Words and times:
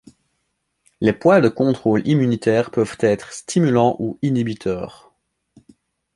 Les 0.99 1.13
points 1.13 1.41
de 1.41 1.47
contrôle 1.47 2.01
immunitaire 2.07 2.71
peuvent 2.71 2.97
être 3.01 3.31
stimulants 3.33 3.97
ou 3.99 4.17
inhibiteurs. 4.23 5.13